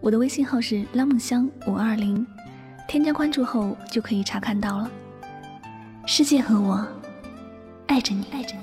[0.00, 2.24] 我的微信号是拉梦香五二零，
[2.86, 4.90] 添加关注后就可以查看到了。
[6.06, 6.86] 世界和我
[7.86, 8.62] 爱着你，爱着你。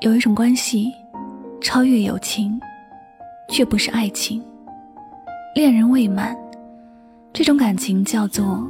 [0.00, 0.90] 有一种关系，
[1.60, 2.58] 超越友情，
[3.50, 4.42] 却不是爱情。
[5.54, 6.34] 恋人未满，
[7.34, 8.66] 这种感情叫做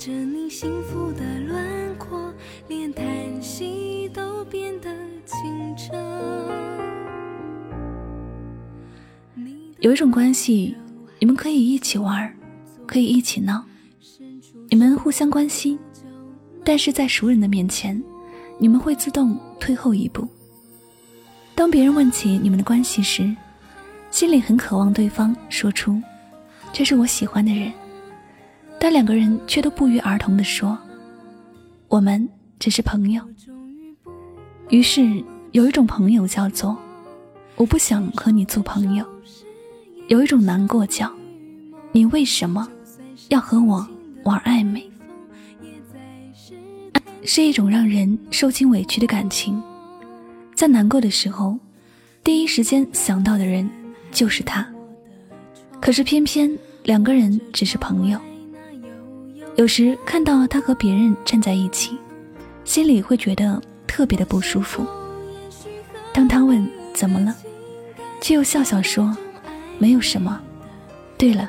[0.00, 2.32] 着你幸福的轮廓，
[2.68, 3.04] 连叹
[3.42, 4.88] 息都变得
[5.26, 5.92] 清澈。
[9.80, 10.74] 有一种关系，
[11.18, 12.34] 你们可以一起玩，
[12.86, 13.62] 可以一起闹，
[14.70, 15.78] 你们互相关心，
[16.64, 18.02] 但是在熟人的面前，
[18.56, 20.26] 你们会自动退后一步。
[21.54, 23.36] 当别人问起你们的关系时，
[24.10, 26.00] 心里很渴望对方说出
[26.72, 27.70] ：“这是我喜欢的人。”
[28.80, 30.76] 但两个人却都不约而同地说
[31.86, 32.26] ：“我们
[32.58, 33.22] 只是朋友。”
[34.70, 35.22] 于是
[35.52, 36.76] 有一种朋友叫做
[37.56, 39.06] “我不想和你做朋友”，
[40.08, 41.12] 有一种难过叫
[41.92, 42.66] “你为什么
[43.28, 43.86] 要和我
[44.24, 44.90] 玩暧昧”，
[47.22, 49.62] 是一种让人受尽委屈的感情。
[50.54, 51.58] 在难过的时候，
[52.24, 53.70] 第一时间想到的人。
[54.12, 54.66] 就是他，
[55.80, 56.50] 可是偏偏
[56.82, 58.20] 两个人只是朋友。
[59.60, 61.94] 有时看到他和别人站在一起，
[62.64, 64.86] 心里会觉得特别的不舒服。
[66.14, 67.36] 当他问怎么了，
[68.22, 69.14] 却又笑笑说
[69.76, 70.40] 没有什么。
[71.18, 71.46] 对了，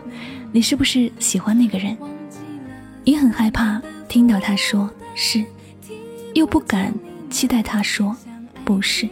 [0.52, 1.98] 你是不是喜欢那个人？
[3.06, 5.42] 你很害怕听到他说是，
[6.34, 6.94] 又不敢
[7.30, 8.14] 期待他说
[8.66, 9.08] 不是。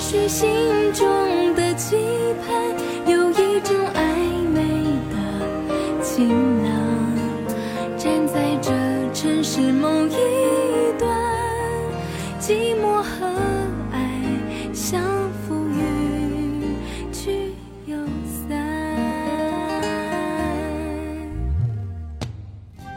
[0.00, 0.48] 许心
[0.94, 1.06] 中
[1.54, 1.96] 的期
[2.46, 2.97] 盼，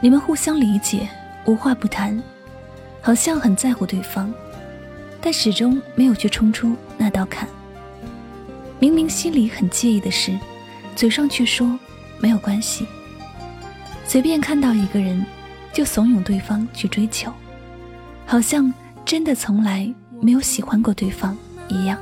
[0.04, 1.08] 你们互相理解，
[1.46, 2.20] 无话不谈，
[3.00, 4.34] 好像很在乎对方。
[5.20, 7.48] 但始终没有去冲出那道坎。
[8.80, 10.36] 明明心里很介意的事，
[10.96, 11.78] 嘴上却说
[12.18, 12.84] 没有关系。
[14.04, 15.24] 随便看到一个人，
[15.72, 17.32] 就怂恿对方去追求，
[18.26, 18.74] 好像
[19.04, 19.88] 真的从来
[20.20, 21.38] 没有喜欢过对方
[21.68, 21.96] 一样。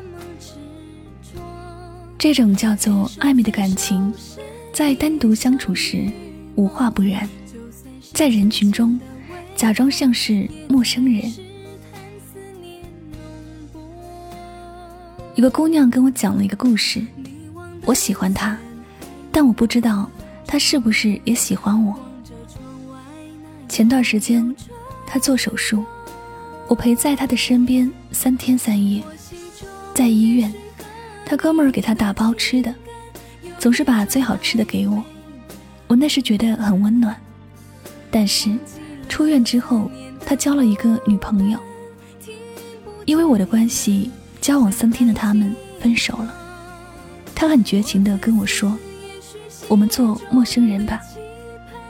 [2.16, 4.10] 这种叫做暧昧的感情，
[4.72, 6.10] 在单独相处时
[6.54, 7.28] 无话不然，
[8.20, 9.00] 在人群中
[9.56, 11.32] 假装像是陌生人。
[15.36, 17.02] 有个姑娘跟我讲了一个故事，
[17.86, 18.58] 我喜欢她，
[19.32, 20.06] 但我不知道
[20.46, 21.98] 她是不是也喜欢我。
[23.70, 24.54] 前段时间
[25.06, 25.82] 她做手术，
[26.68, 29.02] 我陪在她的身边三天三夜，
[29.94, 30.52] 在医院，
[31.24, 32.74] 她哥们儿给她打包吃的，
[33.58, 35.02] 总是把最好吃的给我，
[35.86, 37.16] 我那时觉得很温暖。
[38.10, 38.50] 但是
[39.08, 39.90] 出院之后，
[40.24, 41.58] 他交了一个女朋友，
[43.04, 44.10] 因为我的关系。
[44.40, 46.34] 交往三天的他们分手了，
[47.34, 48.74] 他很绝情地跟我说
[49.68, 50.98] ：“我们做陌生人吧，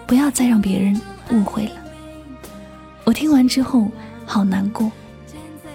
[0.05, 1.01] 不要再让别人
[1.31, 1.73] 误会了。”
[3.07, 3.89] 我听完之后
[4.27, 4.91] 好难过，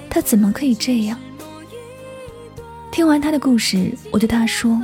[0.09, 1.17] 他怎么可以这样？
[2.91, 4.77] 听完他的故事，我对他说：“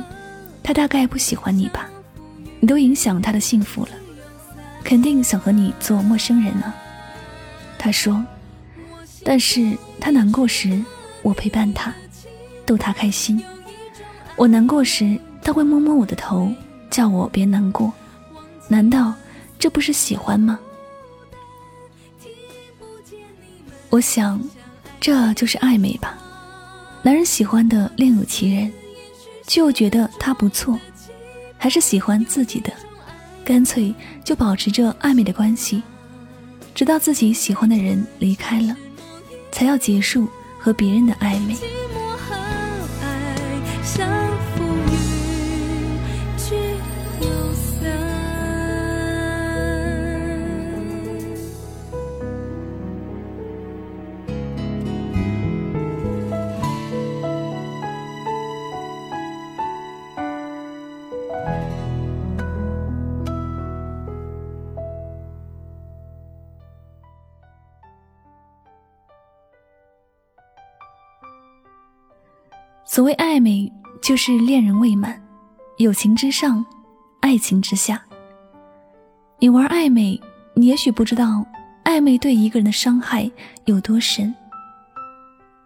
[0.64, 1.90] 他大概不喜欢你吧？
[2.58, 3.90] 你都影响他的幸福了，
[4.84, 6.74] 肯定想和你做陌生人啊。”
[7.78, 8.24] 他说
[9.24, 10.82] ：“但是他难过时。”
[11.22, 11.94] 我陪伴他，
[12.66, 13.40] 逗他开心。
[14.34, 16.52] 我难过时，他会摸摸我的头，
[16.90, 17.92] 叫我别难过。
[18.66, 19.14] 难道
[19.56, 20.58] 这不是喜欢吗？
[23.88, 24.42] 我想，
[24.98, 26.18] 这就是暧昧吧。
[27.02, 28.72] 男人喜欢的另有其人，
[29.46, 30.76] 却又觉得他不错，
[31.56, 32.72] 还是喜欢自己的，
[33.44, 33.94] 干脆
[34.24, 35.82] 就保持着暧昧的关系，
[36.74, 38.76] 直到自己喜欢的人离开了，
[39.50, 40.28] 才要结束。
[40.64, 41.56] 和别人的暧昧。
[72.92, 73.72] 所谓暧昧，
[74.02, 75.18] 就是恋人未满，
[75.78, 76.62] 友情之上，
[77.20, 78.04] 爱情之下。
[79.38, 80.20] 你玩暧昧，
[80.52, 81.42] 你也许不知道
[81.84, 83.30] 暧昧对一个人的伤害
[83.64, 84.34] 有多深，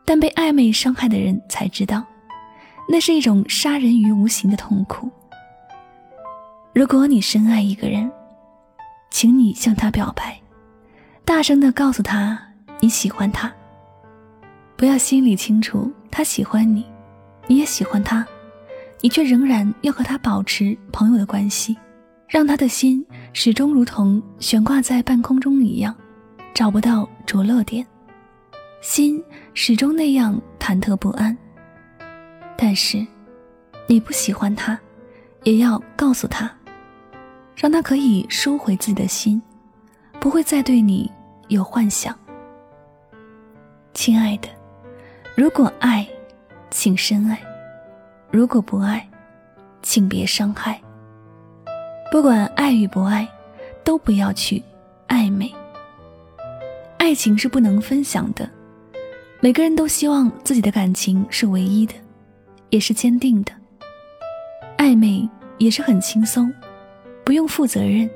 [0.05, 2.01] 但被暧昧伤害的人才知道，
[2.89, 5.11] 那是一种杀人于无形的痛苦。
[6.73, 8.09] 如果你深爱一个人，
[9.11, 10.39] 请你向他表白，
[11.25, 12.41] 大声的告诉他
[12.79, 13.53] 你喜欢他。
[14.77, 16.87] 不要心里清楚他喜欢你，
[17.47, 18.27] 你也喜欢他，
[19.01, 21.77] 你却仍然要和他保持朋友的关系，
[22.29, 25.95] 让他的心始终如同悬挂在半空中一样，
[26.55, 27.87] 找不到着落点，
[28.81, 29.23] 心
[29.55, 31.37] 始终那样忐忑不安。
[32.57, 33.07] 但是，
[33.87, 34.79] 你不喜欢他，
[35.45, 36.51] 也要告诉他。
[37.55, 39.41] 让他可以收回自己的心，
[40.21, 41.11] 不会再对你
[41.49, 42.15] 有幻想。
[43.95, 44.49] 亲爱的，
[45.35, 46.07] 如果爱，
[46.71, 47.37] 请深爱；
[48.31, 49.09] 如果不爱，
[49.83, 50.81] 请别伤害。
[52.11, 53.27] 不管爱与不爱，
[53.85, 54.63] 都不要去
[55.09, 55.53] 暧昧。
[56.99, 58.49] 爱情是不能分享的，
[59.41, 61.95] 每个人都希望自己的感情是唯一的，
[62.71, 63.53] 也是坚定的。
[64.79, 65.29] 暧昧
[65.59, 66.53] 也是很轻松。
[67.25, 68.09] 不用负责任，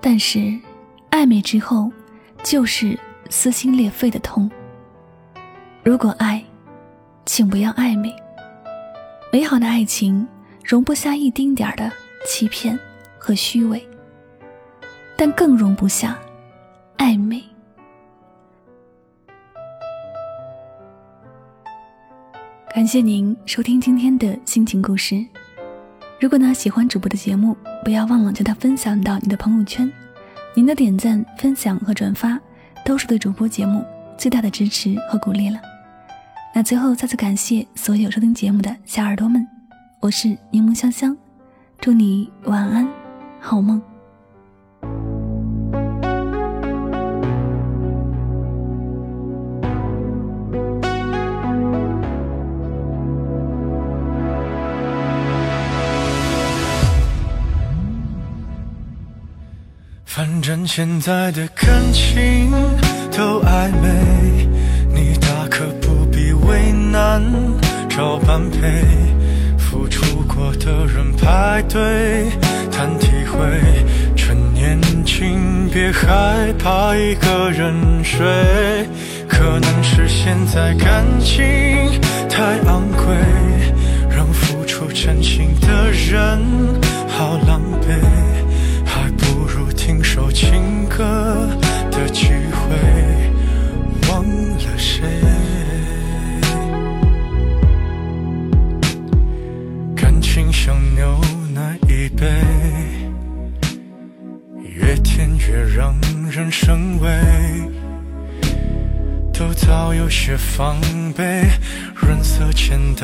[0.00, 0.38] 但是
[1.10, 1.92] 暧昧之后
[2.42, 4.50] 就是撕心裂肺的痛。
[5.82, 6.42] 如果爱，
[7.26, 8.14] 请不要暧昧。
[9.32, 10.26] 美好的爱情
[10.64, 11.90] 容不下一丁点儿的
[12.26, 12.78] 欺骗
[13.18, 13.86] 和虚伪，
[15.16, 16.18] 但更容不下
[16.98, 17.42] 暧昧。
[22.72, 25.24] 感谢您收听今天的心情故事。
[26.20, 29.90] 如果呢喜欢主播的节目，不要忘了将它分享到你的朋友圈。
[30.54, 32.38] 您的点赞、分享和转发，
[32.84, 33.84] 都是对主播节目
[34.16, 35.58] 最大的支持和鼓励了。
[36.56, 39.44] 那最后再次感谢所有收听节目的小耳朵们，
[39.98, 41.16] 我是柠檬香香，
[41.80, 42.88] 祝你晚安，
[43.40, 43.82] 好梦。
[60.04, 62.48] 反正现在的感情
[63.10, 64.46] 都暧昧，
[64.94, 65.43] 你大
[67.88, 68.84] 找般配。
[69.58, 72.30] 付出过的人排队
[72.70, 73.40] 谈体会，
[74.14, 77.74] 趁年轻别害怕一个人
[78.04, 78.24] 睡。
[79.28, 81.36] 可能是现在感情
[82.28, 83.14] 太昂贵，
[84.08, 86.38] 让付出真心的人
[87.08, 87.60] 好狼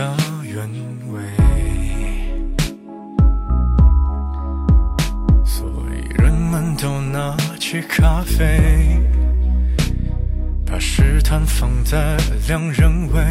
[0.01, 0.67] 的原
[1.13, 1.21] 味。
[5.45, 8.99] 所以人们都拿起咖啡，
[10.65, 12.17] 把试探放在
[12.49, 13.23] 两人位，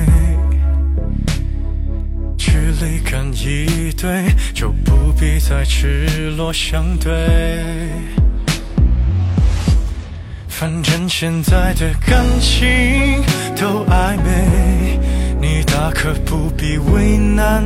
[2.38, 7.90] 距离感一对，就不必再赤裸相对。
[10.48, 13.24] 反正现在的感情
[13.56, 14.29] 都暧昧，
[16.10, 17.64] 可不必为难，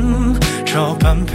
[0.65, 1.33] 找般配。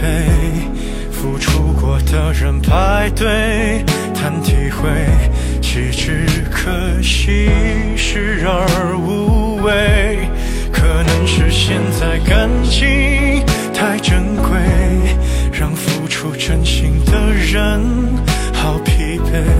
[1.11, 4.87] 付出过的人排队谈体会，
[5.59, 6.69] 岂止可
[7.01, 7.49] 惜，
[7.97, 10.19] 视而无味。
[10.71, 14.59] 可能是现在感情太珍贵，
[15.51, 17.81] 让付出真心的人
[18.53, 19.58] 好疲惫。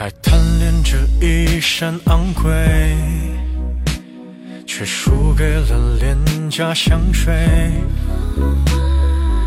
[0.00, 2.48] 还贪恋着一身昂贵，
[4.64, 6.16] 却输给了廉
[6.48, 7.34] 价香水。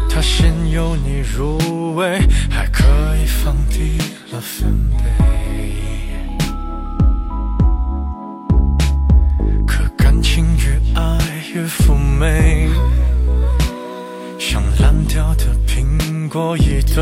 [0.09, 2.83] 它先由你入味，还可
[3.15, 3.97] 以放低
[4.33, 5.05] 了分贝。
[9.65, 11.17] 可感情越爱
[11.55, 12.69] 越妩媚，
[14.37, 17.01] 像烂掉的苹果一堆，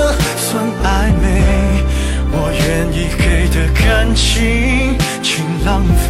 [0.51, 1.23] 算暧昧，
[2.33, 5.31] 我愿意给的感情，请
[5.63, 6.03] 浪费。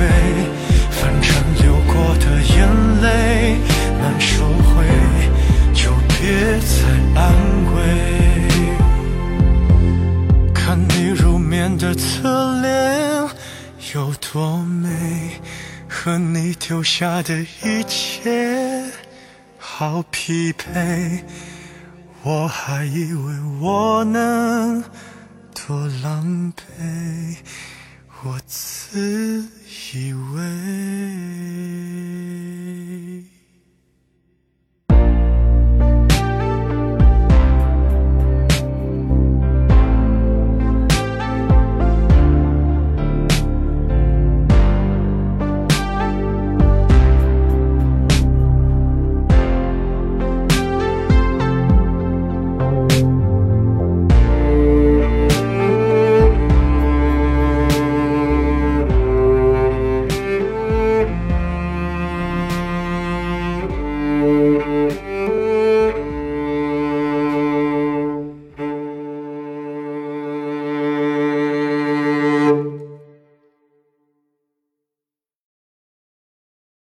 [0.89, 1.29] 反正
[1.61, 2.57] 流过的眼
[3.03, 3.05] 泪
[3.99, 4.73] 难收回，
[5.75, 6.17] 就别
[6.57, 6.73] 再
[7.21, 7.21] 安
[7.75, 7.77] 慰。
[10.55, 13.29] 看你入眠的侧脸
[13.93, 14.89] 有多美，
[15.87, 18.85] 和你丢下的一切
[19.59, 21.23] 好匹配。
[22.23, 24.83] 我还以为我能
[25.55, 27.35] 多狼狈
[28.23, 29.43] 我自
[29.91, 30.20] 以为